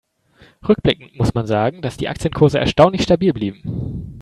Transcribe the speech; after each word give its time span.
Rückblickend 0.67 1.15
muss 1.19 1.35
man 1.35 1.45
sagen, 1.45 1.83
dass 1.83 1.95
die 1.95 2.07
Aktienkurse 2.09 2.57
erstaunlich 2.57 3.03
stabil 3.03 3.33
blieben. 3.33 4.17